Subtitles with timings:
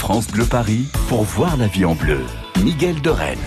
[0.00, 2.20] France Bleu Paris pour voir la vie en bleu.
[2.64, 3.38] Miguel de Rennes.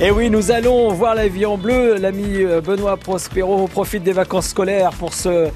[0.00, 1.94] Et oui, nous allons voir la vie en bleu.
[1.94, 5.48] L'ami euh, Benoît Prospero profite des vacances scolaires pour se,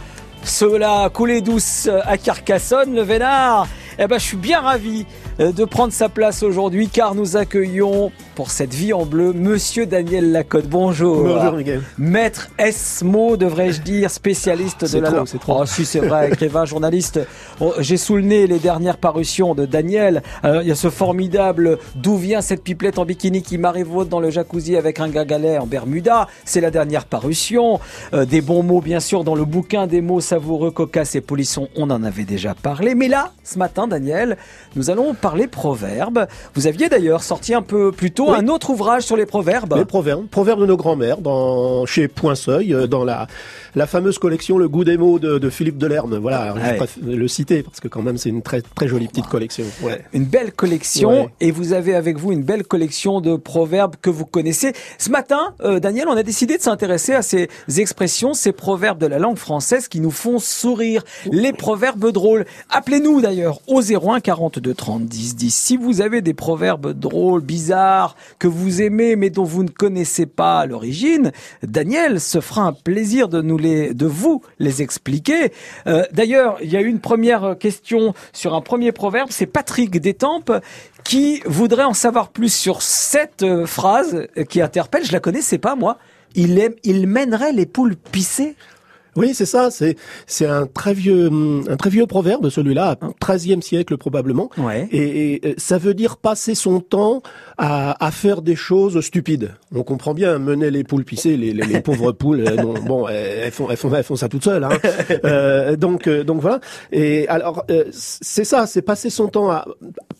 [0.45, 3.67] cela couler douce à Carcassonne, le Vénard.
[3.99, 8.11] Eh ben, je suis bien ravi euh, de prendre sa place aujourd'hui car nous accueillons
[8.35, 10.67] pour cette vie en bleu Monsieur Daniel Lacotte.
[10.69, 11.23] Bonjour.
[11.23, 11.83] Bonjour Miguel.
[11.97, 15.61] Maître Esmo, devrais-je dire, spécialiste de la trop.
[15.61, 17.21] Oh, si c'est vrai, écrivain, journaliste.
[17.61, 20.23] Oh, j'ai sous le nez les dernières parutions de Daniel.
[20.43, 24.21] Alors, il y a ce formidable D'où vient cette pipelette en bikini qui m'arrive dans
[24.21, 26.27] le jacuzzi avec un gagalet en Bermuda?
[26.45, 27.81] C'est la dernière parution.
[28.13, 31.69] Euh, des bons mots, bien sûr, dans le bouquin des mots savoureux, cocasses et polissons.
[31.77, 32.95] On en avait déjà parlé.
[32.95, 34.37] Mais là, ce matin, Daniel,
[34.77, 36.27] nous allons parler les proverbes.
[36.55, 39.77] Vous aviez d'ailleurs sorti un peu plus tôt un autre ouvrage sur les proverbes.
[39.77, 43.27] Les proverbes, proverbes de nos grands-mères, dans chez Point Seuil, euh, dans la
[43.75, 46.17] la fameuse collection Le goût des mots de, de Philippe Delerme.
[46.17, 49.29] Voilà, je préfère le citer parce que quand même c'est une très très jolie petite
[49.29, 49.65] collection.
[49.83, 50.05] Ouais.
[50.13, 54.27] Une belle collection et vous avez avec vous une belle collection de proverbes que vous
[54.27, 54.73] connaissez.
[54.99, 59.07] Ce matin, euh, Daniel, on a décidé de s'intéresser à ces expressions, ces proverbes de
[59.07, 62.45] la langue française qui nous font sourire, les proverbes drôles.
[62.71, 68.15] Appelez-nous d'ailleurs au 01 42 30 10 10 si vous avez des proverbes drôles, bizarres
[68.39, 71.33] que vous aimez mais dont vous ne connaissez pas l'origine.
[71.65, 75.53] Daniel se fera un plaisir de nous les vous les expliquer.
[75.89, 80.53] Euh, d'ailleurs, il y a une première question sur un premier proverbe, c'est Patrick Détampes
[81.03, 85.75] qui voudrait en savoir plus sur cette euh, phrase qui interpelle, je la connaissais pas
[85.75, 85.99] moi.
[86.37, 88.55] Il, il mènerait les poules pissées?
[89.19, 89.71] Oui, c'est ça.
[89.71, 91.31] C'est c'est un très vieux
[91.69, 94.51] un très vieux proverbe celui-là, 13e siècle probablement.
[94.93, 97.23] Et, euh, ça veut dire passer son temps
[97.57, 99.51] à, à, faire des choses stupides.
[99.75, 102.45] On comprend bien mener les poules pisser, les, les, pauvres poules.
[102.47, 104.65] Euh, bon, elles font, elles font elles font ça toutes seules.
[104.65, 104.71] Hein.
[105.25, 106.61] Euh, donc donc voilà.
[106.93, 109.67] Et alors c'est ça, c'est passer son temps à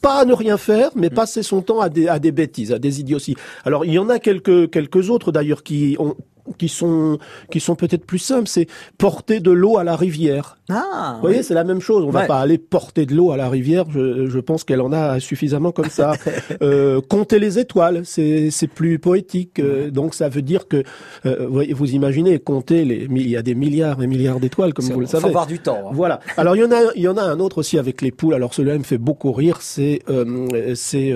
[0.01, 2.79] pas à ne rien faire, mais passer son temps à des à des bêtises, à
[2.79, 3.37] des idioties.
[3.65, 6.17] Alors il y en a quelques quelques autres d'ailleurs qui ont
[6.59, 7.19] qui sont
[7.51, 8.67] qui sont peut-être plus simples, c'est
[8.99, 10.59] porter de l'eau à la rivière.
[10.71, 12.05] Ah, vous voyez, c'est la même chose.
[12.05, 13.87] On va pas aller porter de l'eau à la rivière.
[13.91, 16.13] Je, je pense qu'elle en a suffisamment comme ça.
[16.63, 19.61] euh, compter les étoiles, c'est c'est plus poétique.
[19.61, 20.83] Euh, donc ça veut dire que
[21.25, 25.01] euh, vous imaginez compter les il y a des milliards et milliards d'étoiles comme vous
[25.01, 25.23] le savez.
[25.23, 25.79] Faut avoir du temps.
[25.87, 25.91] Hein.
[25.93, 26.21] Voilà.
[26.37, 28.35] Alors il y en a il y en a un autre aussi avec les poules.
[28.35, 29.59] Alors celui-là me fait beaucoup rire.
[29.63, 31.15] C'est euh, c'est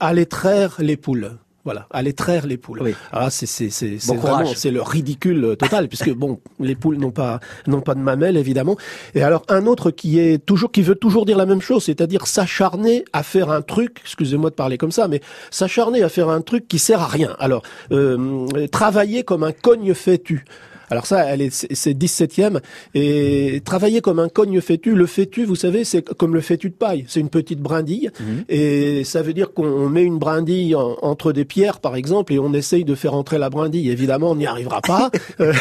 [0.00, 1.30] aller traire les poules.
[1.68, 2.80] Voilà, aller traire les poules.
[2.82, 2.94] Oui.
[3.12, 7.40] Ah, c'est c'est c'est vraiment c'est le ridicule total puisque bon, les poules n'ont pas
[7.66, 8.78] n'ont pas de mamelles évidemment.
[9.14, 12.26] Et alors un autre qui est toujours qui veut toujours dire la même chose, c'est-à-dire
[12.26, 15.20] s'acharner à faire un truc, excusez-moi de parler comme ça, mais
[15.50, 17.36] s'acharner à faire un truc qui sert à rien.
[17.38, 17.62] Alors
[17.92, 20.46] euh, travailler comme un cogne fétu.
[20.90, 22.60] Alors ça, elle est, c'est 17e.
[22.94, 26.74] Et travailler comme un cogne fétu, le fétu, vous savez, c'est comme le fétu de
[26.74, 27.04] paille.
[27.08, 28.10] C'est une petite brindille.
[28.20, 28.44] Mhm.
[28.48, 32.52] Et ça veut dire qu'on met une brindille entre des pierres, par exemple, et on
[32.52, 33.90] essaye de faire entrer la brindille.
[33.90, 35.10] Évidemment, on n'y arrivera pas.
[35.40, 35.52] Euh,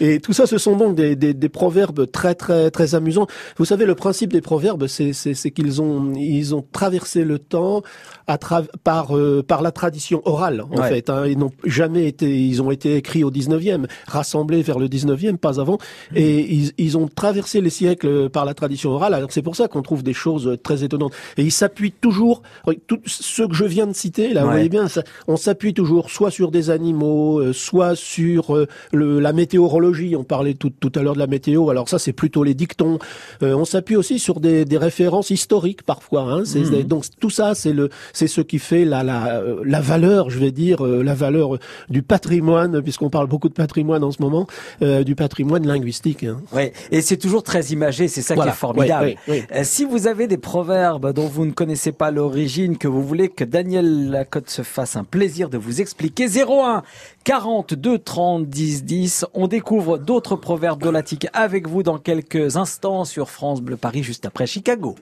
[0.00, 3.26] et tout ça, ce sont donc des, des, des, proverbes très, très, très amusants.
[3.58, 7.82] Vous savez, le principe des proverbes, c'est, c'est, qu'ils ont, ils ont traversé le temps
[8.26, 11.10] à par, euh, par la tradition orale, en fait.
[11.10, 11.26] Hein.
[11.26, 15.60] Ils n'ont jamais été, ils ont été écrits au 19e, rassemblés vers le 19e, pas
[15.60, 15.78] avant,
[16.14, 19.14] et ils, ils, ont traversé les siècles par la tradition orale.
[19.14, 21.12] Alors c'est pour ça qu'on trouve des choses très étonnantes.
[21.36, 22.42] Et ils s'appuient toujours,
[22.86, 26.10] tout ce que je viens de citer, là, vous voyez bien, ça, on s'appuie toujours
[26.10, 30.14] soit sur des animaux, euh, soit sur euh, le, la météorologie.
[30.16, 31.70] On parlait tout, tout à l'heure de la météo.
[31.70, 32.98] Alors ça, c'est plutôt les dictons.
[33.42, 36.22] Euh, on s'appuie aussi sur des, des, références historiques parfois.
[36.22, 36.42] Hein.
[36.42, 36.82] Mmh.
[36.84, 40.52] Donc tout ça, c'est le, c'est ce qui fait la, la, la valeur, je vais
[40.52, 44.46] dire, la valeur du patrimoine, puisqu'on parle beaucoup de patrimoine en ce moment.
[44.82, 46.24] Euh, du patrimoine linguistique.
[46.24, 46.40] Hein.
[46.52, 49.14] Oui, et c'est toujours très imagé, c'est ça qui est formidable.
[49.28, 53.28] Euh, si vous avez des proverbes dont vous ne connaissez pas l'origine, que vous voulez
[53.28, 56.82] que Daniel Lacotte se fasse un plaisir de vous expliquer, 01
[57.24, 59.26] 42 30 10 10.
[59.34, 64.26] On découvre d'autres proverbes dolatiques avec vous dans quelques instants sur France Bleu Paris, juste
[64.26, 64.96] après Chicago.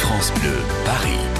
[0.00, 1.31] France Bleu Paris.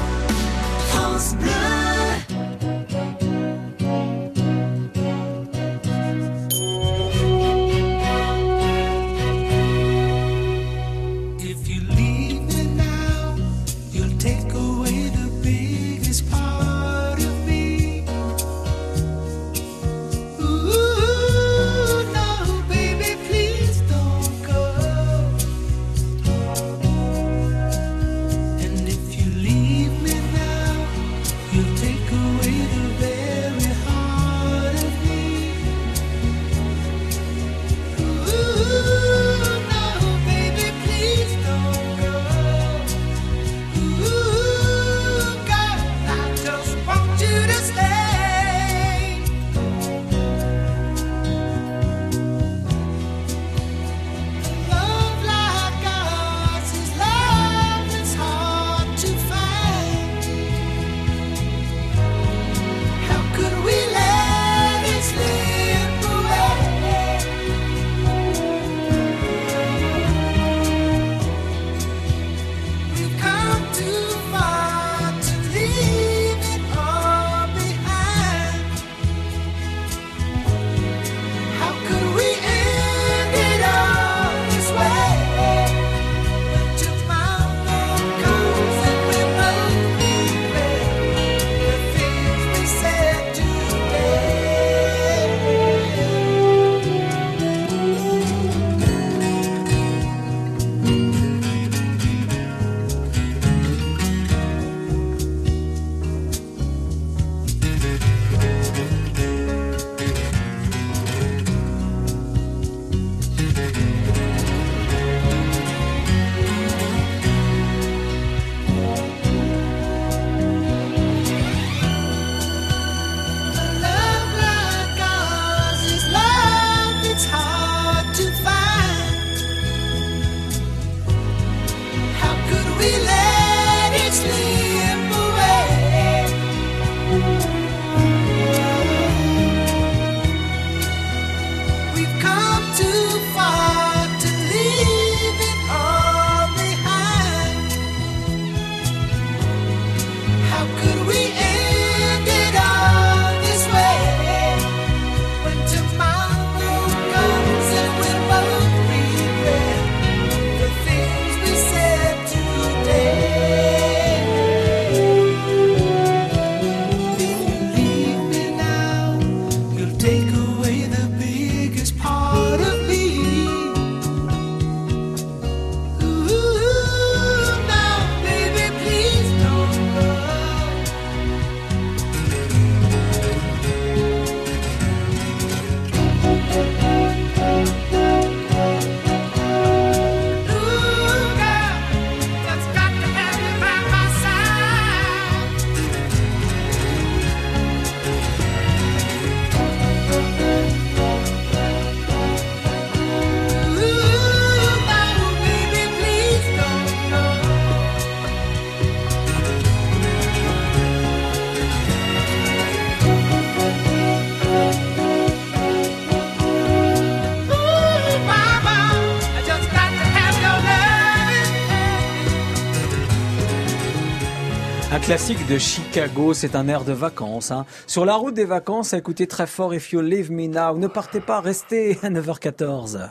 [225.12, 227.50] Classique de Chicago, c'est un air de vacances.
[227.50, 227.67] Hein.
[227.87, 230.79] Sur la route des vacances, écoutez très fort If You Leave Me Now.
[230.79, 233.11] Ne partez pas, restez à 9h14.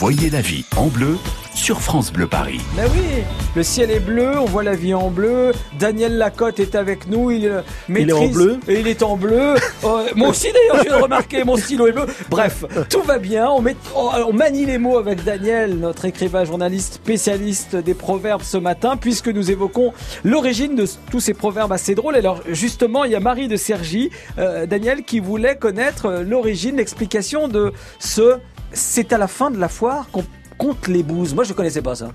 [0.00, 1.16] Voyez la vie en bleu
[1.56, 2.60] sur France Bleu Paris.
[2.76, 3.24] Mais ben oui,
[3.56, 5.50] le ciel est bleu, on voit la vie en bleu.
[5.76, 8.60] Daniel Lacotte est avec nous, il maîtrise, il est en bleu.
[8.68, 9.54] Et il est en bleu.
[9.82, 12.06] Oh, moi aussi d'ailleurs, je viens de remarquer, mon stylo est bleu.
[12.30, 13.48] Bref, tout va bien.
[13.48, 18.56] On, met, on manie les mots avec Daniel, notre écrivain journaliste spécialiste des proverbes ce
[18.56, 19.92] matin, puisque nous évoquons
[20.24, 22.14] l'origine de tous ces proverbes assez drôles.
[22.14, 27.48] Alors justement, il y a Marie de Sergi, euh, Daniel, qui voulait connaître l'origine, l'explication
[27.48, 28.38] de ce
[28.72, 30.24] c'est à la fin de la foire qu'on
[30.56, 31.34] compte les bouses.
[31.34, 32.12] Moi, je ne connaissais pas ça.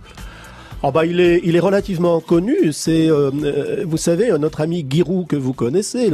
[0.85, 2.73] Oh bah il est il est relativement connu.
[2.73, 6.09] C'est euh, euh, vous savez notre ami Giroud que vous connaissez,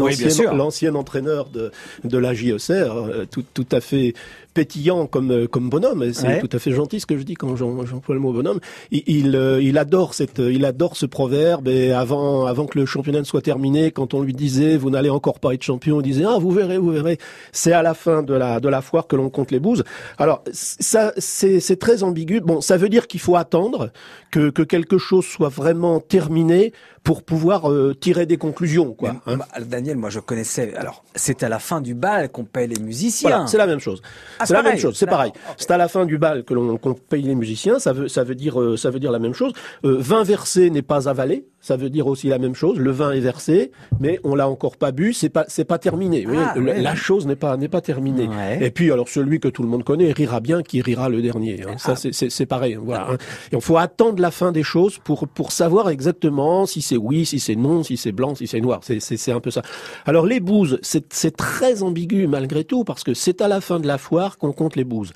[0.54, 1.72] l'ancien entraîneur de
[2.04, 4.14] de la JECR, euh, tout tout à fait
[4.60, 6.12] pétillant comme euh, comme bonhomme.
[6.12, 8.60] C'est tout à fait gentil ce que je dis quand j'emploie le mot bonhomme.
[8.92, 12.86] Il il, euh, il, adore cette il adore ce proverbe et avant avant que le
[12.86, 16.04] championnat ne soit terminé, quand on lui disait vous n'allez encore pas être champion, il
[16.04, 17.18] disait ah vous verrez vous verrez.
[17.54, 19.86] C'est à la fin de la de la foire que l'on compte les bouses.
[20.18, 22.42] Alors ça c'est c'est très ambigu.
[22.42, 23.92] Bon ça veut dire qu'il faut attendre
[24.30, 26.74] que que quelque chose soit vraiment terminé
[27.04, 29.16] pour pouvoir euh, tirer des conclusions, quoi.
[29.26, 29.38] Hein.
[29.66, 30.76] Daniel, moi je connaissais.
[30.76, 33.30] Alors, c'est à la fin du bal qu'on paye les musiciens.
[33.30, 34.02] Voilà, c'est la même chose.
[34.40, 34.96] Ah, c'est la même chose.
[34.98, 35.32] C'est pareil.
[35.58, 36.78] C'est à la fin du bal que l'on
[37.10, 37.80] paye les musiciens.
[37.80, 39.54] Ça veut ça veut dire euh, ça veut dire la même chose.
[39.86, 42.80] Euh, vin versé n'est pas avalé ça veut dire aussi la même chose.
[42.80, 45.14] Le vin est versé, mais on l'a encore pas bu.
[45.14, 46.26] C'est pas, c'est pas terminé.
[46.28, 48.30] Ah, la chose n'est pas, n'est pas terminée.
[48.62, 51.62] Et puis, alors, celui que tout le monde connaît rira bien qui rira le dernier.
[51.68, 51.78] Hein.
[51.78, 51.96] Ça, ah.
[51.96, 52.78] c'est, c'est, pareil.
[52.82, 53.12] Voilà.
[53.12, 53.18] Hein.
[53.52, 57.26] Et il faut attendre la fin des choses pour, pour savoir exactement si c'est oui,
[57.26, 58.80] si c'est non, si c'est blanc, si c'est noir.
[58.84, 59.62] C'est, c'est, c'est un peu ça.
[60.06, 63.80] Alors, les bouses, c'est, c'est très ambigu malgré tout parce que c'est à la fin
[63.80, 65.14] de la foire qu'on compte les bouses.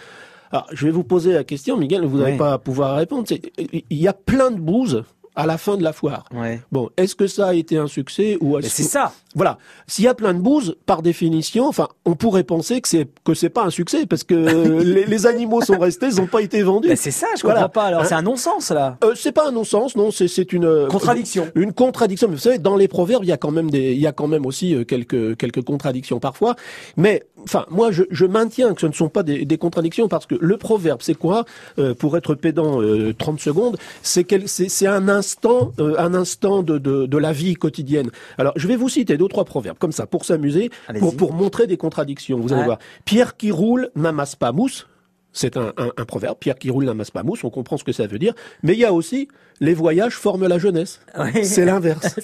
[0.52, 3.28] Alors, je vais vous poser la question, Miguel, vous n'allez pas pouvoir répondre.
[3.58, 5.04] Il y a plein de bouses
[5.36, 6.26] à la fin de la foire.
[6.72, 9.14] Bon, est-ce que ça a été un succès ou c'est ça.
[9.36, 9.58] Voilà.
[9.88, 13.34] S'il y a plein de bouses, par définition, enfin, on pourrait penser que c'est que
[13.34, 14.36] c'est pas un succès parce que
[15.08, 16.90] les, animaux sont restés, ils n'ont pas été vendus.
[16.96, 17.86] c'est ça, je comprends pas.
[17.86, 18.98] Alors, c'est un non-sens là.
[19.04, 20.12] Euh, c'est pas un non-sens, non.
[20.12, 21.48] C'est c'est une euh, contradiction.
[21.56, 22.28] Une contradiction.
[22.28, 24.12] Mais vous savez, dans les proverbes, il y a quand même des, il y a
[24.12, 26.56] quand même aussi euh, quelques quelques contradictions parfois.
[26.96, 30.26] Mais enfin, moi, je, je maintiens que ce ne sont pas des, des contradictions parce
[30.26, 31.46] que le proverbe, c'est quoi?
[31.80, 32.80] Euh, Pour être pédant,
[33.18, 38.10] 30 secondes, c'est c'est un instant, un instant de, de de la vie quotidienne.
[38.38, 40.70] Alors, je vais vous citer deux, trois proverbes, comme ça, pour s'amuser,
[41.00, 42.40] pour, pour montrer des contradictions.
[42.40, 42.80] Vous allez voir.
[43.06, 44.88] Pierre qui roule n'amasse pas mousse.
[45.34, 46.38] C'est un, un, proverbe.
[46.40, 47.44] Pierre qui roule n'amasse pas mousse.
[47.44, 48.34] On comprend ce que ça veut dire.
[48.62, 49.28] Mais il y a aussi
[49.60, 51.00] les voyages forment la jeunesse.
[51.44, 52.20] C'est l'inverse.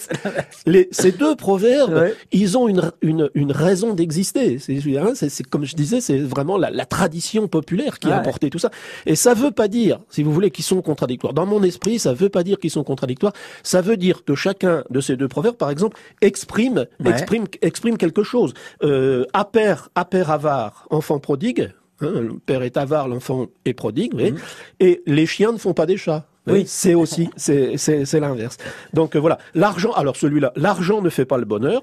[0.92, 4.60] ces deux proverbes, ils ont une, une, une raison d'exister.
[4.60, 5.14] C'est hein,
[5.50, 8.72] comme je disais, c'est vraiment la, la, tradition populaire qui a apporté tout ça.
[9.06, 11.34] Et ça veut pas dire, si vous voulez, qu'ils sont contradictoires.
[11.34, 13.34] Dans mon esprit, ça veut pas dire qu'ils sont contradictoires.
[13.64, 18.24] Ça veut dire que chacun de ces deux proverbes, par exemple, exprime exprime exprime quelque
[18.24, 18.54] chose.
[18.84, 21.72] Euh, à père avare, enfant prodigue.
[22.02, 24.32] Hein, le père est avare, l'enfant est prodigue, oui.
[24.32, 24.40] Mhm.
[24.80, 26.26] et les chiens ne font pas des chats.
[26.48, 28.58] Oui, c'est aussi, c'est, c'est, l'inverse.
[28.94, 31.82] Donc euh, voilà, l'argent, alors celui-là, l'argent ne fait pas le bonheur,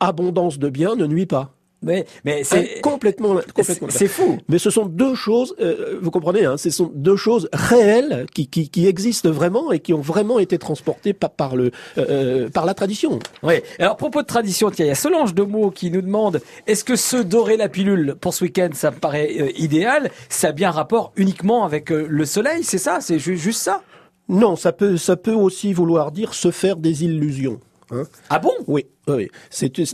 [0.00, 1.54] abondance de biens ne nuit pas.
[1.82, 3.88] Mais, mais c'est complètement, complètement.
[3.90, 4.38] C'est fou.
[4.48, 8.48] Mais ce sont deux choses, euh, vous comprenez, hein, ce sont deux choses réelles qui,
[8.48, 12.48] qui, qui, existent vraiment et qui ont vraiment été transportées par, par le, euh, euh
[12.50, 13.18] par la tradition.
[13.42, 13.54] Oui.
[13.78, 16.84] Alors, propos de tradition, tiens, il y a Solange de mots qui nous demande est-ce
[16.84, 20.10] que se dorer la pilule pour ce week-end, ça me paraît euh, idéal?
[20.28, 23.00] Ça a bien rapport uniquement avec le soleil, c'est ça?
[23.00, 23.82] C'est juste ça?
[24.28, 27.58] Non, ça peut, ça peut aussi vouloir dire se faire des illusions.
[27.90, 28.04] Hein.
[28.28, 28.52] Ah bon?
[28.66, 29.28] Oui, oui.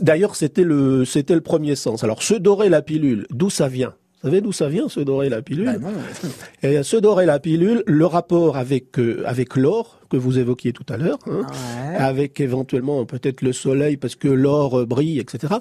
[0.01, 2.03] D'ailleurs, c'était le, c'était le premier sens.
[2.03, 3.93] Alors, se dorer la pilule, d'où ça vient?
[4.23, 5.77] Vous savez d'où ça vient, se dorer la pilule?
[5.79, 5.89] Bah
[6.63, 10.85] Et se dorer la pilule, le rapport avec euh, avec l'or que vous évoquiez tout
[10.89, 11.45] à l'heure, hein,
[11.95, 15.53] avec éventuellement peut-être le soleil parce que l'or euh, brille, etc.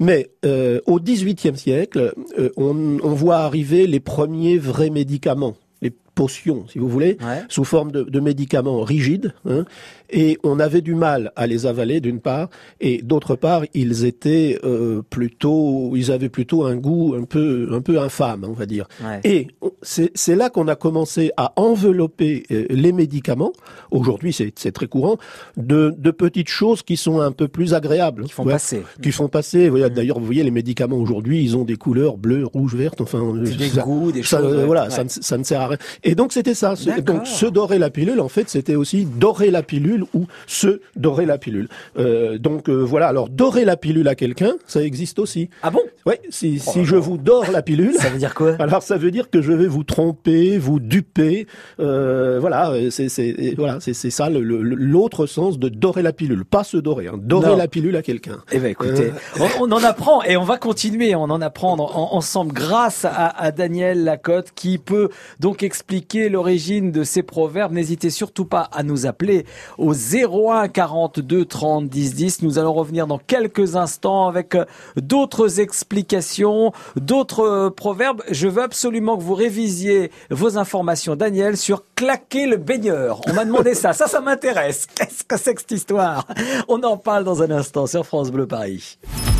[0.00, 2.12] Mais euh, au XVIIIe siècle,
[2.56, 7.16] on, on voit arriver les premiers vrais médicaments les potions, si vous voulez,
[7.48, 9.32] sous forme de, de médicaments rigides.
[9.48, 9.64] Hein,
[10.12, 12.50] et on avait du mal à les avaler d'une part,
[12.80, 17.80] et d'autre part, ils étaient euh, plutôt, ils avaient plutôt un goût un peu, un
[17.80, 18.86] peu infâme, on va dire.
[19.24, 19.48] Et
[19.82, 23.52] c'est là qu'on a commencé à envelopper euh, les médicaments.
[23.90, 25.16] Aujourd'hui, c'est très courant
[25.56, 29.28] de, de, petites choses qui sont un peu plus agréables, qui font passer, qui font
[29.28, 29.70] passer.
[29.70, 29.88] Mm.
[29.90, 33.00] D'ailleurs, vous voyez, les médicaments aujourd'hui, ils ont des couleurs bleues, rouges, vertes.
[33.00, 34.64] Enfin, des goûts, des ça, choses.
[34.66, 35.78] Voilà, ça, ça, ne sert à rien.
[36.04, 36.74] Et donc c'était ça.
[37.04, 41.26] Donc se dorer la pilule, en fait, c'était aussi dorer la pilule ou se dorer
[41.26, 41.68] la pilule.
[41.98, 45.50] Euh, donc euh, voilà, alors dorer la pilule à quelqu'un, ça existe aussi.
[45.62, 45.80] Ah bon?
[46.06, 47.94] Oui, si, oh si je vous dore la pilule...
[47.94, 48.56] ça veut dire quoi?
[48.58, 51.46] Alors ça veut dire que je vais vous tromper, vous duper.
[51.78, 53.08] Euh, voilà, c'est
[53.56, 57.68] voilà, c'est ça l'autre sens de dorer la pilule, pas se dorer, hein, dorer la
[57.68, 58.38] pilule à quelqu'un.
[58.52, 59.12] Eh ben écoutez,
[59.60, 64.04] on, en apprend et on va continuer, on en apprendre ensemble grâce à, à Daniel
[64.04, 67.72] Lacotte qui peut donc expliquer l'origine de ces proverbes.
[67.72, 69.44] N'hésitez surtout pas à nous appeler
[69.78, 72.42] au au 01 42 30 10 10.
[72.42, 74.64] Nous allons revenir dans quelques instants avec euh,
[74.96, 78.22] d'autres explications, d'autres euh, proverbes.
[78.30, 83.20] Je veux absolument que vous révisiez vos informations, Daniel, sur claquer le baigneur.
[83.26, 83.92] On m'a demandé ça.
[83.92, 84.86] Ça, ça m'intéresse.
[84.94, 86.26] Qu'est-ce que c'est que cette histoire?
[86.68, 88.98] On en parle dans un instant sur France Bleu Paris.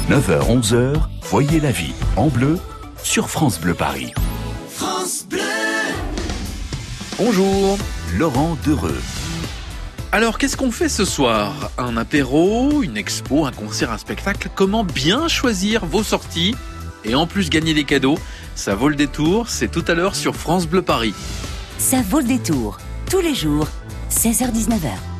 [0.09, 2.59] 9h, 11h, voyez la vie en bleu
[3.02, 4.12] sur France Bleu Paris.
[4.69, 5.50] France Bleu
[7.22, 7.76] Bonjour,
[8.16, 8.98] Laurent Dereux.
[10.10, 11.70] Alors, qu'est-ce qu'on fait ce soir?
[11.76, 14.48] Un apéro, une expo, un concert, un spectacle?
[14.54, 16.54] Comment bien choisir vos sorties?
[17.04, 18.18] Et en plus gagner des cadeaux?
[18.54, 21.12] Ça vaut le détour, c'est tout à l'heure sur France Bleu Paris.
[21.76, 22.78] Ça vaut le détour,
[23.10, 23.68] tous les jours,
[24.10, 25.19] 16h-19h.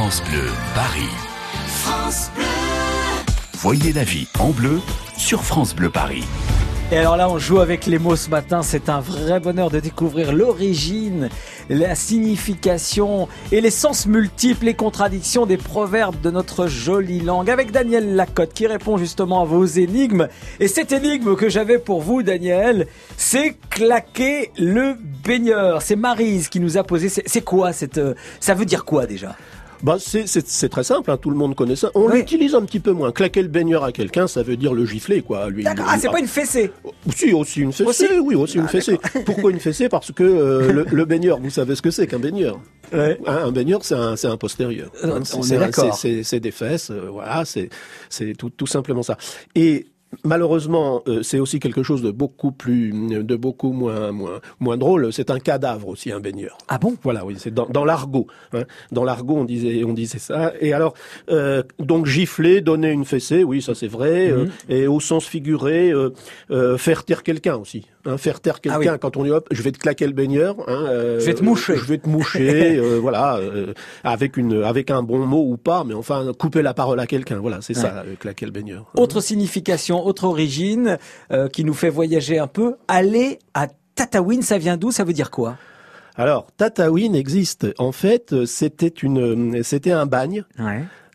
[0.00, 1.10] France Bleu, Paris.
[1.66, 2.44] France Bleu.
[3.58, 4.80] Voyez la vie en bleu
[5.18, 6.24] sur France Bleu Paris.
[6.90, 8.62] Et alors là, on joue avec les mots ce matin.
[8.62, 11.28] C'est un vrai bonheur de découvrir l'origine,
[11.68, 17.50] la signification et les sens multiples, les contradictions des proverbes de notre jolie langue.
[17.50, 20.28] Avec Daniel Lacotte qui répond justement à vos énigmes.
[20.60, 22.86] Et cette énigme que j'avais pour vous, Daniel,
[23.18, 25.82] c'est claquer le baigneur.
[25.82, 27.10] C'est Marise qui nous a posé.
[27.10, 29.36] C'est quoi cette, euh, ça veut dire quoi déjà?
[29.82, 31.90] Bah c'est très simple, hein, tout le monde connaît ça.
[31.94, 33.12] On l'utilise un petit peu moins.
[33.12, 35.48] Claquer le baigneur à quelqu'un, ça veut dire le gifler, quoi.
[35.48, 36.70] Lui, ah, c'est pas une fessée.
[37.14, 38.18] Si, aussi une fessée.
[38.22, 38.98] Oui, aussi une ah, fessée.
[39.24, 39.88] Pourquoi une fessée?
[39.88, 42.60] Parce que euh, le, baigneur, vous savez ce que c'est qu'un baigneur.
[42.92, 44.90] Hein, un baigneur, c'est un, un postérieur.
[45.02, 47.70] Hein, c'est des fesses, euh, voilà, c'est
[48.36, 49.16] tout, tout simplement ça.
[49.54, 49.86] Et
[50.24, 55.12] Malheureusement, euh, c'est aussi quelque chose de beaucoup plus, de beaucoup moins, moins, moins drôle.
[55.12, 56.58] C'est un cadavre aussi, un baigneur.
[56.68, 56.96] Ah bon?
[57.04, 58.26] Voilà, oui, c'est dans, dans l'argot.
[58.52, 58.64] Hein.
[58.90, 60.52] Dans l'argot, on disait, on disait ça.
[60.60, 60.94] Et alors,
[61.30, 64.30] euh, donc gifler, donner une fessée, oui, ça c'est vrai.
[64.30, 64.50] Euh, mhm.
[64.68, 65.92] et au sens figuré,
[66.76, 67.86] faire taire quelqu'un aussi.
[68.04, 70.56] Hein, faire taire ah quelqu'un quand on dit hop, je vais te claquer le baigneur.
[70.66, 70.86] Hein,
[71.18, 71.76] je vais te moucher.
[71.76, 73.38] Je vais te moucher, voilà,
[74.02, 77.38] avec une, avec un bon mot ou pas, mais enfin couper la parole à quelqu'un.
[77.38, 78.90] Voilà, c'est ça, claquer le baigneur.
[78.96, 80.98] Autre signification autre origine,
[81.30, 82.76] euh, qui nous fait voyager un peu.
[82.88, 84.90] Aller à Tataouine, ça vient d'où?
[84.90, 85.56] Ça veut dire quoi?
[86.16, 87.66] Alors, Tataouine existe.
[87.78, 90.44] En fait, c'était une, c'était un bagne.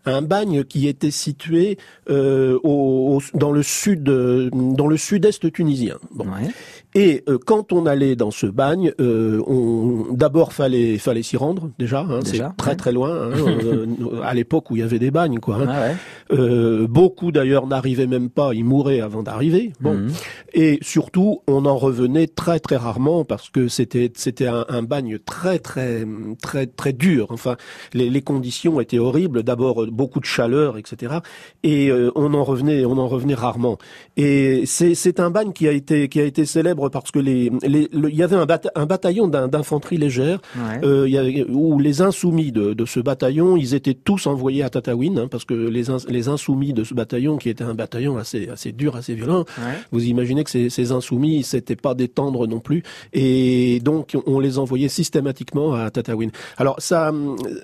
[0.07, 5.97] Un bagne qui était situé euh, au, dans le sud, dans le sud-est tunisien.
[6.11, 6.27] Bon.
[6.97, 11.69] Et euh, quand on allait dans ce bagne, euh, on d'abord fallait fallait s'y rendre
[11.77, 11.99] déjà.
[11.99, 13.11] Hein, c'est très très loin.
[13.11, 13.85] Hein, euh,
[14.23, 15.57] à l'époque où il y avait des bagnes, quoi.
[15.57, 15.67] Hein.
[15.67, 19.73] Ah euh, beaucoup d'ailleurs n'arrivaient même pas, ils mouraient avant d'arriver.
[19.81, 19.93] Bon.
[19.93, 20.11] Mhm.
[20.53, 25.19] Et surtout, on en revenait très très rarement parce que c'était c'était un, un, bagne
[25.19, 26.05] très très
[26.41, 27.27] très très dur.
[27.29, 27.57] Enfin,
[27.93, 29.43] les, les conditions étaient horribles.
[29.43, 31.15] D'abord beaucoup de chaleur, etc.
[31.63, 33.77] Et on en revenait on en revenait rarement.
[34.15, 37.51] Et c'est c'est un bagne qui a été qui a été célèbre parce que les,
[37.63, 40.39] il y avait un, un bataillon d'infanterie légère
[40.83, 45.19] euh, y où les insoumis de, de, ce bataillon, ils étaient tous envoyés à Tataouine
[45.19, 48.71] hein, parce que les, les insoumis de ce bataillon, qui était un bataillon assez assez
[48.71, 49.45] dur, assez violent,
[49.91, 54.39] vous imaginez que ces, ces insoumis, c'était pas des tendres non plus, et donc on
[54.39, 56.31] les envoyait systématiquement à Tataouine.
[56.57, 57.11] Alors ça,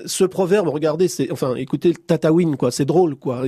[0.06, 3.44] ce proverbe, regardez, c'est enfin, écoutez, Tataouine, quoi, c'est drôle, quoi.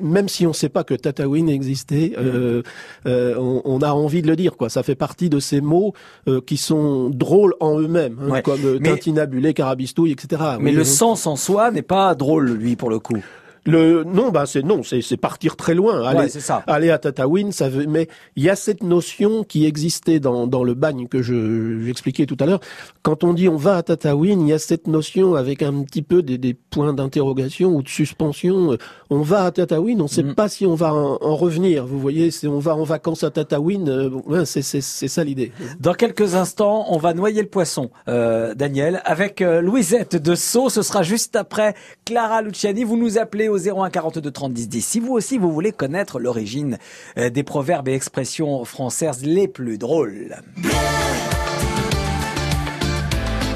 [0.00, 2.62] même si on sait pas que Tataouine existait, euh,
[3.06, 4.68] euh, on, a envie de le dire, quoi.
[4.68, 5.92] Ça fait partie de ces mots
[6.28, 10.42] euh, qui sont drôles en eux-mêmes, hein, comme euh, tintinabulé, carabistouille, etc.
[10.60, 13.22] Mais le sens en soi n'est pas drôle, lui, pour le coup.
[13.68, 16.02] Le non, bah c'est non, c'est partir très loin.
[16.04, 16.62] Aller, ça.
[16.66, 17.86] aller à Tataouine, ça veut.
[17.86, 22.24] Mais il y a cette notion qui existait dans dans le bagne que je j'expliquais
[22.24, 22.60] tout à l'heure.
[23.02, 26.02] Quand on dit on va à Tataouine, il y a cette notion avec un petit
[26.02, 28.76] peu des, des points d'interrogation ou de suspension.
[29.10, 30.34] On va à Tataouine, on ne sait mm.
[30.34, 31.86] pas si on va en, revenir.
[31.86, 35.52] Vous voyez, si on va en vacances à Tataouine, euh, c'est c'est c'est ça l'idée.
[35.78, 40.70] Dans quelques instants, on va noyer le poisson, euh, Daniel, avec euh, Louisette de Sceaux.
[40.70, 41.74] Ce sera juste après
[42.06, 42.84] Clara Luciani.
[42.84, 44.82] Vous nous appelez au 01 42 30 10 10.
[44.82, 46.78] Si vous aussi vous voulez connaître l'origine
[47.18, 50.36] euh, des proverbes et expressions françaises les plus drôles.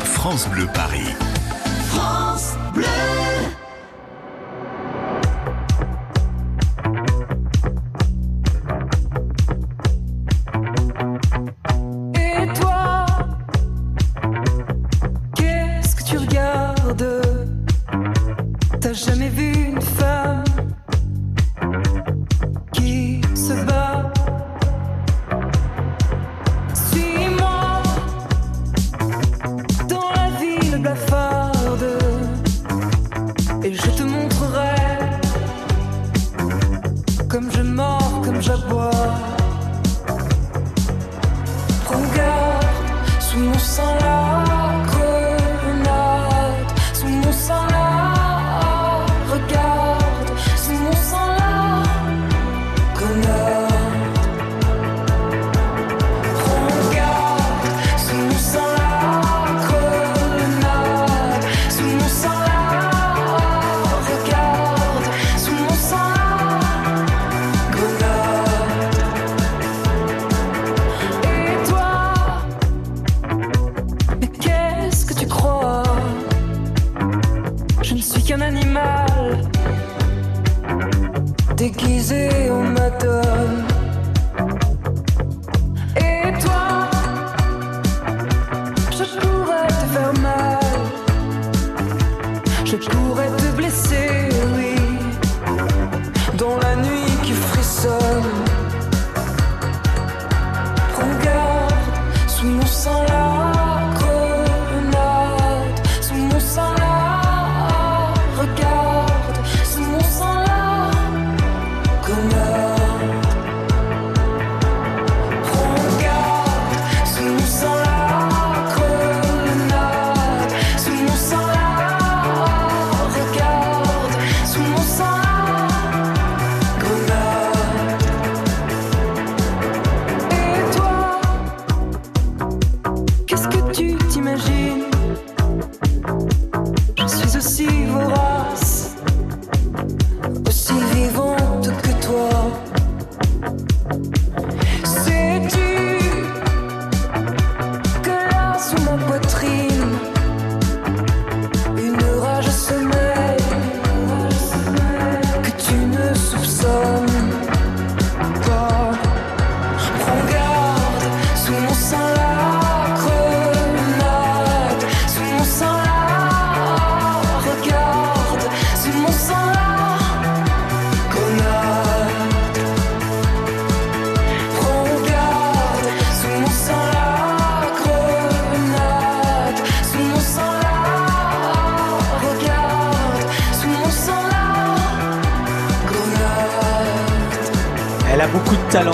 [0.05, 1.22] France Bleu Paris.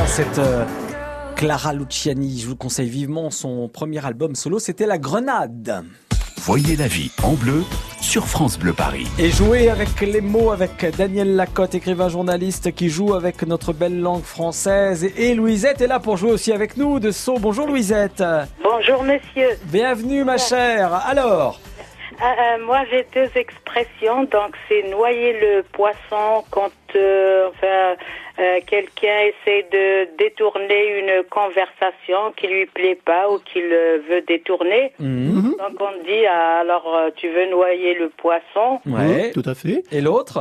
[0.06, 0.64] Cette euh,
[1.36, 2.40] Clara Luciani.
[2.40, 5.84] Je vous conseille vivement son premier album solo, c'était La Grenade.
[6.38, 7.62] Voyez la vie en bleu
[8.00, 9.06] sur France Bleu Paris.
[9.18, 14.00] Et jouer avec les mots avec Daniel Lacotte, écrivain journaliste qui joue avec notre belle
[14.00, 15.04] langue française.
[15.16, 17.38] Et Louisette est là pour jouer aussi avec nous de Sceaux.
[17.38, 18.24] Bonjour Louisette.
[18.62, 19.50] Bonjour monsieur.
[19.64, 20.94] Bienvenue ma chère.
[21.06, 21.60] Alors?
[22.20, 24.24] Euh, euh, Moi j'ai deux expressions.
[24.24, 27.96] Donc c'est noyer le poisson quand enfin,
[28.66, 34.92] quelqu'un essaie de détourner une conversation qui lui plaît pas ou qu'il veut détourner.
[34.98, 35.56] Mhm.
[35.58, 38.80] Donc on dit alors tu veux noyer le poisson?
[38.86, 39.82] Oui, tout à fait.
[39.90, 40.40] Et l'autre?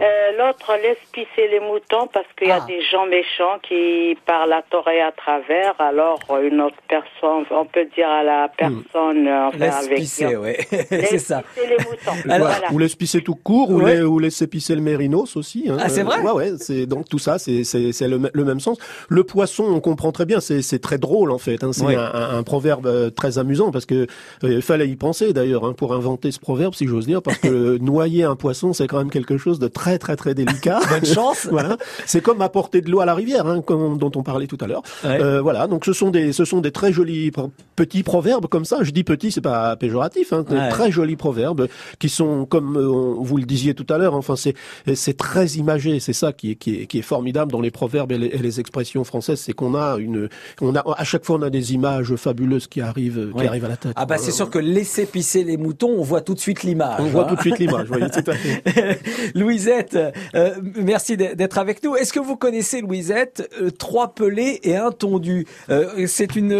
[0.00, 2.66] Euh, l'autre laisse pisser les moutons parce qu'il y a ah.
[2.66, 5.74] des gens méchants qui parlent à tort et à travers.
[5.80, 8.50] Alors une autre personne, on peut dire à la hmm.
[8.56, 10.58] personne, enfin laisse avec pisser, ouais.
[10.70, 11.42] c'est ça.
[11.54, 12.30] Pisser les moutons.
[12.30, 14.00] Alors, Ou laisse pisser tout court, ou, ouais.
[14.02, 15.67] ou laisser pisser le mérinos aussi.
[15.70, 15.76] Hein.
[15.80, 16.20] Ah c'est vrai.
[16.20, 16.52] Ouais ouais.
[16.58, 17.62] C'est donc tout ça, c'est
[18.00, 18.78] le, le, même sens.
[19.08, 20.40] Le poisson, on comprend très bien.
[20.40, 21.62] C'est très drôle en fait.
[21.64, 21.70] Hein.
[21.72, 24.06] C'est un, un, proverbe euh, très amusant parce que euh,
[24.42, 27.78] il fallait y penser d'ailleurs hein, pour inventer ce proverbe, si j'ose dire, parce que
[27.80, 30.80] noyer un poisson, c'est quand même quelque chose de très très très délicat.
[30.90, 31.46] Bonne chance.
[31.50, 31.76] voilà.
[32.06, 34.66] C'est comme apporter de l'eau à la rivière, hein, comme, dont on parlait tout à
[34.66, 34.82] l'heure.
[35.04, 35.66] Euh, voilà.
[35.66, 37.30] Donc ce sont des ce sont des très jolis
[37.76, 38.78] petits proverbes comme ça.
[38.82, 40.32] Je dis petit, c'est pas péjoratif.
[40.32, 44.14] Hein, Très jolis proverbes qui sont comme euh, vous le disiez tout à l'heure.
[44.14, 44.54] Enfin c'est
[44.94, 46.00] c'est très imagé.
[46.00, 49.04] C'est ça qui est, qui est qui est formidable dans les proverbes et les, expressions
[49.04, 50.28] françaises, c'est qu'on a une
[50.60, 53.68] on a à chaque fois on a des images fabuleuses qui arrivent qui arrivent à
[53.68, 53.92] la tête.
[53.94, 57.00] Ah bah c'est sûr que laisser pisser les moutons, on voit tout de suite l'image.
[57.00, 57.86] On voit tout de suite l'image.
[57.88, 59.00] voyez, tout à fait.
[59.34, 59.98] Louisette,
[60.34, 61.96] euh, merci d'être avec nous.
[61.96, 65.46] Est-ce que vous connaissez Louisette euh, Trois pelés et un tondu?
[65.70, 66.52] Euh, c'est une.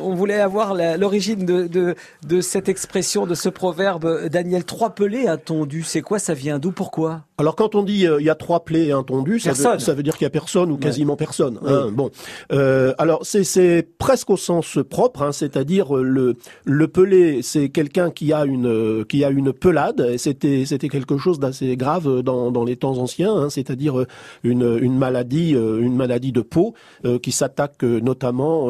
[0.00, 1.94] on voulait avoir l'origine de, de,
[2.26, 4.28] de cette expression, de ce proverbe.
[4.28, 5.82] Daniel, trois pelés un tondu.
[5.82, 6.18] C'est quoi?
[6.18, 6.72] Ça vient d'où?
[6.72, 7.22] Pourquoi?
[7.38, 9.94] Alors quand on dit il y a trois pelés et un tondu, ça veut, ça
[9.94, 11.58] veut, dire qu'il y a personne ou quasiment personne.
[11.66, 11.90] Hein.
[11.92, 12.10] Bon.
[12.50, 18.44] alors c'est presque au sens propre, hein, c'est-à-dire le le pelé, c'est quelqu'un qui a
[18.44, 20.16] une qui a une pelade.
[20.16, 24.06] C'était c'était quelque chose d'assez grave dans dans les temps anciens, hein, c'est-à-dire euh,
[24.42, 28.68] une, une maladie, euh, une maladie de peau euh, qui s'attaque notamment,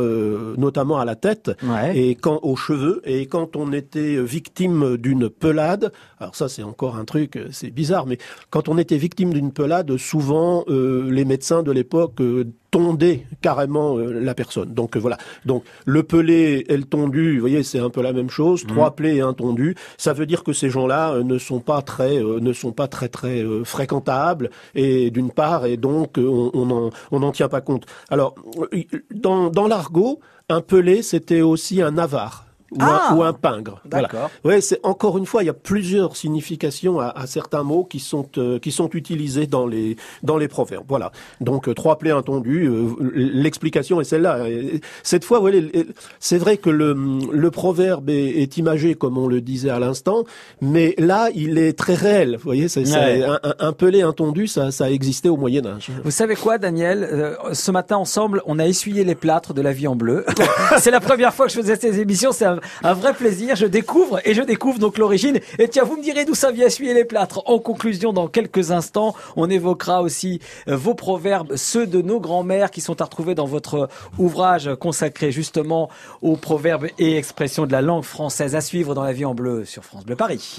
[0.56, 1.50] notamment à la tête
[1.94, 3.00] et quand aux cheveux.
[3.04, 5.92] Et quand on était victime d'une pelade,
[6.24, 8.18] alors ça c'est encore un truc, c'est bizarre, mais
[8.50, 12.20] quand on était victime d'une pelade, souvent les médecins de l'époque
[12.74, 14.74] tondait carrément euh, la personne.
[14.74, 15.16] Donc euh, voilà.
[15.46, 18.64] Donc le pelé et le tondu, vous voyez, c'est un peu la même chose.
[18.64, 18.66] Mmh.
[18.66, 21.82] Trois plaies et un tondu, ça veut dire que ces gens-là euh, ne sont pas
[21.82, 27.20] très, ne sont pas très très fréquentables et d'une part et donc on on on
[27.20, 27.86] n'en tient pas compte.
[28.10, 28.34] Alors
[29.14, 33.80] dans dans l'argot, un pelé c'était aussi un avare ou, un, ah, ou un pingre.
[33.84, 34.30] D'accord.
[34.44, 38.00] Ouais, c'est encore une fois, il y a plusieurs significations à, à certains mots qui
[38.00, 40.86] sont euh, qui sont utilisés dans les dans les proverbes.
[40.88, 41.12] Voilà.
[41.40, 42.68] Donc euh, trois plaies entendues.
[42.68, 44.46] Euh, L'explication est celle-là.
[45.02, 45.58] Cette fois, voilà,
[46.18, 46.94] c'est vrai que le
[47.32, 50.24] le proverbe est, est, imagé comme on le disait à l'instant,
[50.60, 52.36] mais là, il est très réel.
[52.36, 55.90] Vous voyez, c'est un, un, pelé entendu, ça ça a existé au Moyen Âge.
[56.04, 59.86] Vous savez quoi, Daniel Ce matin, ensemble, on a essuyé les plâtres de la vie
[59.86, 60.24] en bleu.
[60.78, 62.32] c'est la première fois que je faisais ces émissions.
[62.32, 62.58] C'est un,
[62.94, 63.56] vrai plaisir.
[63.56, 65.40] Je découvre et je découvre donc l'origine.
[65.58, 67.42] Et tiens, vous me direz d'où ça vient essuyer les plâtres.
[67.46, 72.70] En conclusion, dans quelques instants, on évoquera aussi euh, vos proverbes, ceux de nos grands-mères
[72.70, 75.88] qui sont à retrouver dans votre ouvrage consacré justement
[76.22, 79.64] aux proverbes et expressions de la langue française à suivre dans la vie en bleu
[79.64, 80.58] sur France Bleu Paris.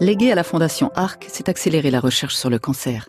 [0.00, 3.08] Légué à la Fondation ARC, c'est accélérer la recherche sur le cancer.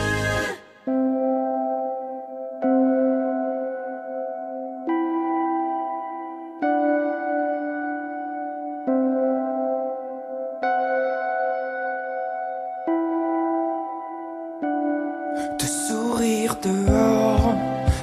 [16.63, 17.55] Dehors,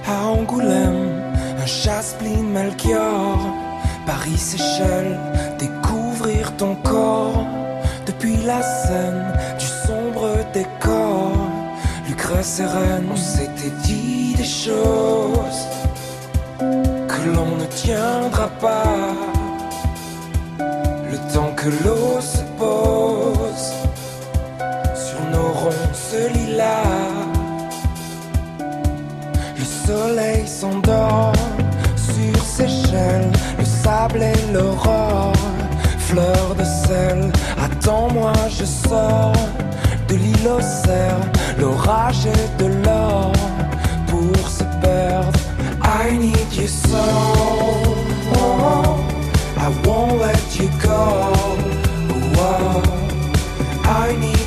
[0.06, 1.22] à Angoulême,
[1.60, 3.38] un chasse-pline Melchior,
[4.06, 5.18] Paris, Seychelles,
[5.58, 7.44] découvrir ton corps,
[8.06, 11.32] depuis la scène du sombre décor,
[12.08, 15.62] Lucrèce et on s'était dit des choses
[16.58, 19.14] que l'on ne tiendra pas,
[20.58, 23.78] le temps que l'eau se pose
[26.10, 26.97] ce lilas.
[29.88, 31.32] Le soleil s'endort
[31.96, 35.32] sur ses chaînes, le sable et l'aurore,
[35.98, 37.32] fleur de sel.
[37.56, 39.32] Attends-moi, je sors
[40.08, 41.16] de l'île au cerf,
[41.58, 43.32] l'orage et de l'or
[44.08, 45.38] pour se perdre.
[45.82, 46.98] I need you so.
[49.56, 51.32] I won't let you go.
[52.36, 52.82] Oh,
[53.84, 54.37] I need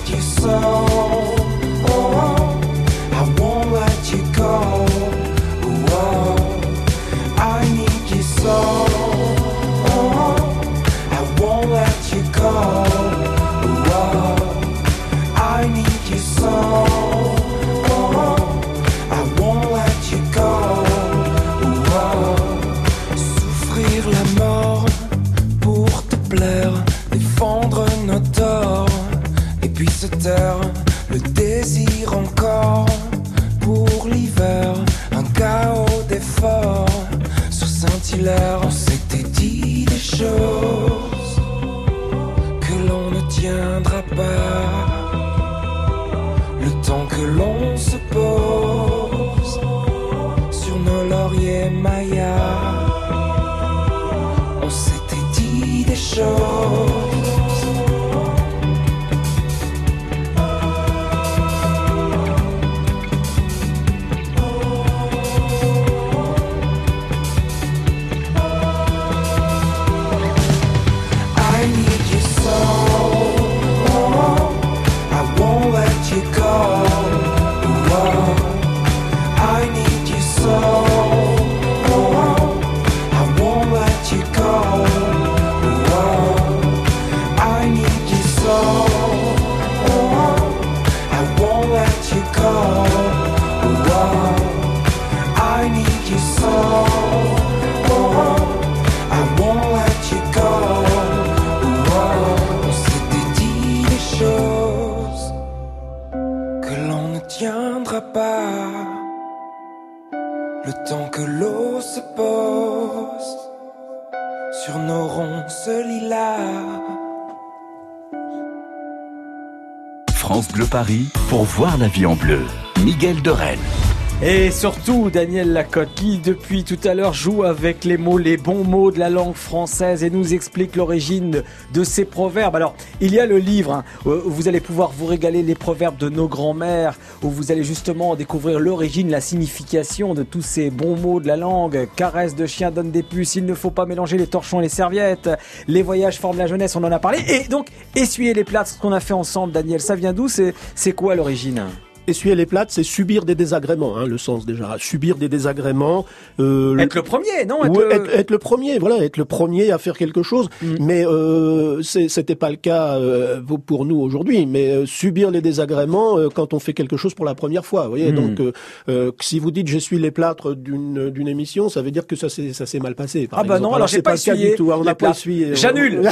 [121.29, 122.41] Pour voir la vie en bleu.
[122.83, 123.80] Miguel de Rennes.
[124.23, 128.63] Et surtout, Daniel Lacotte, qui depuis tout à l'heure joue avec les mots, les bons
[128.63, 131.41] mots de la langue française et nous explique l'origine
[131.73, 132.55] de ces proverbes.
[132.55, 135.97] Alors, il y a le livre hein, où vous allez pouvoir vous régaler les proverbes
[135.97, 140.97] de nos grands-mères, où vous allez justement découvrir l'origine, la signification de tous ces bons
[140.97, 141.89] mots de la langue.
[141.95, 144.69] Caresse de chien donne des puces, il ne faut pas mélanger les torchons et les
[144.69, 145.31] serviettes.
[145.67, 147.17] Les voyages forment la jeunesse, on en a parlé.
[147.27, 150.27] Et donc, essuyer les plats, ce qu'on a fait ensemble, Daniel, ça vient d'où?
[150.27, 151.63] C'est c'est quoi l'origine?
[152.07, 154.75] Essuyer les plates, c'est subir des désagréments, hein, le sens déjà.
[154.79, 156.05] Subir des désagréments.
[156.39, 159.71] Euh, Être le premier, non être, le- être, être le premier, voilà, être le premier
[159.71, 160.49] à faire quelque chose.
[160.79, 164.47] Mais euh, c'était pas le cas euh, pour nous aujourd'hui.
[164.47, 167.83] Mais euh, subir les désagréments euh, quand on fait quelque chose pour la première fois,
[167.83, 168.11] vous voyez.
[168.11, 168.15] Mm.
[168.15, 168.53] Donc,
[168.89, 172.29] euh, si vous dites j'essuie les plâtres d'une d'une émission, ça veut dire que ça
[172.29, 173.27] s'est ça s'est mal passé.
[173.27, 173.69] par Ah bah exemple.
[173.69, 174.71] non, alors j'ai c'est pas le cas du tout.
[174.71, 175.55] hein, On n'a pas essuyé.
[175.55, 176.01] J'annule.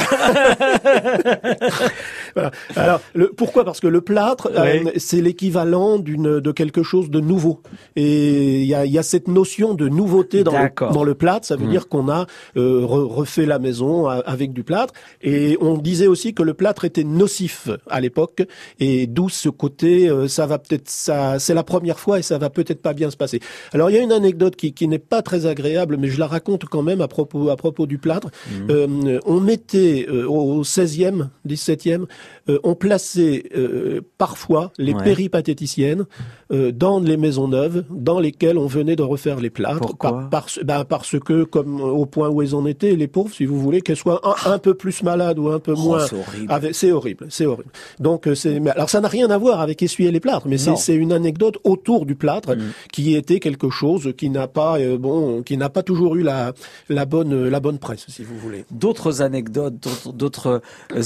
[2.34, 2.50] Voilà.
[2.76, 3.64] Alors, le, pourquoi?
[3.64, 7.60] Parce que le plâtre, euh, c'est l'équivalent d'une de quelque chose de nouveau.
[7.96, 10.92] Et il y a, y a cette notion de nouveauté dans le, D'accord.
[10.92, 11.46] dans le plâtre.
[11.46, 11.70] Ça veut Mm.
[11.70, 14.92] dire qu'on a euh, re- refait la maison a- avec du plâtre.
[15.22, 18.42] Et on disait aussi que le plâtre était nocif à l'époque.
[18.78, 22.38] Et d'où ce côté, euh, ça va peut-être, ça, c'est la première fois et ça
[22.38, 23.40] va peut-être pas bien se passer.
[23.72, 26.26] Alors il y a une anecdote qui, qui n'est pas très agréable, mais je la
[26.26, 28.28] raconte quand même à propos à propos du plâtre.
[28.70, 32.06] Euh, on mettait euh, au 16e, 17e,
[32.48, 35.02] euh, on plaçait euh, parfois les Ouais.
[35.04, 36.04] péripatéticiennes
[36.52, 39.80] euh, dans les maisons neuves dans lesquelles on venait de refaire les plâtres.
[39.80, 40.28] Pourquoi?
[40.30, 43.58] Par- ben, parce que, comme au point où elles en étaient, les pauvres, si vous
[43.58, 46.06] voulez, qu'elles soient un, un peu plus malades ou un peu Oh, moins.
[46.72, 47.28] c'est horrible.
[47.30, 47.70] C'est horrible.
[48.00, 48.60] Donc, c'est.
[48.68, 52.06] Alors, ça n'a rien à voir avec essuyer les plâtres, mais c'est une anecdote autour
[52.06, 52.60] du plâtre Mm.
[52.92, 56.52] qui était quelque chose qui n'a pas, bon, qui n'a pas toujours eu la
[56.88, 58.64] la bonne la bonne presse, si vous voulez.
[58.70, 59.74] D'autres anecdotes,
[60.14, 60.60] d'autres-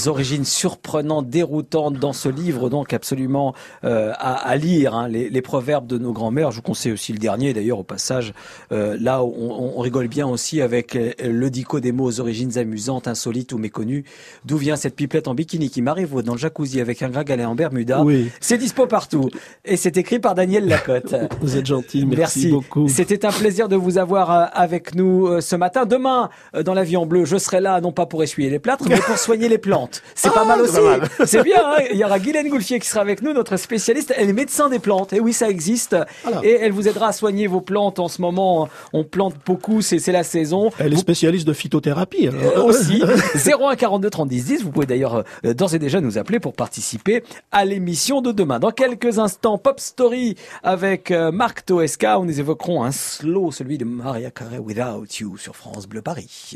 [0.07, 5.41] origines surprenantes, déroutantes dans ce livre, donc absolument euh, à, à lire, hein, les, les
[5.41, 6.51] proverbes de nos grands-mères.
[6.51, 8.33] Je vous conseille aussi le dernier, d'ailleurs, au passage,
[8.71, 12.19] euh, là où on, on rigole bien aussi avec euh, le dico des mots aux
[12.19, 14.03] origines amusantes, insolites ou méconnues.
[14.45, 17.55] D'où vient cette pipelette en bikini qui m'arrive dans le jacuzzi avec un gringalet en
[17.55, 18.03] Bermuda?
[18.03, 18.31] Oui.
[18.39, 19.29] C'est dispo partout.
[19.63, 21.15] Et c'est écrit par Daniel Lacotte.
[21.41, 22.87] Vous êtes gentil, merci, beaucoup.
[22.87, 25.85] C'était un plaisir de vous avoir avec nous ce matin.
[25.85, 26.29] Demain,
[26.63, 28.97] dans la vie en bleu, je serai là non pas pour essuyer les plâtres, mais
[28.97, 30.01] pour soigner les plantes.
[30.15, 30.77] C'est pas Ah, mal aussi.
[30.97, 31.09] Grave.
[31.25, 31.83] C'est bien, hein.
[31.91, 34.13] il y aura Guylaine Goulfier qui sera avec nous, notre spécialiste.
[34.17, 35.13] Elle est médecin des plantes.
[35.13, 35.95] Et oui, ça existe.
[36.43, 38.69] Et elle vous aidera à soigner vos plantes en ce moment.
[38.93, 40.71] On plante beaucoup, c'est la saison.
[40.79, 42.27] Elle est spécialiste de phytothérapie.
[42.27, 43.01] Euh, aussi.
[43.35, 44.63] 01 42 30 10 10.
[44.63, 48.59] Vous pouvez d'ailleurs euh, d'ores et déjà nous appeler pour participer à l'émission de demain.
[48.59, 52.19] Dans quelques instants, Pop Story avec euh, Marc Toesca.
[52.23, 56.55] Nous évoquerons un slow, celui de Maria Carey Without You sur France Bleu Paris.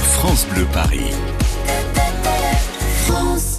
[0.00, 1.10] France Bleu Paris.
[3.02, 3.51] France.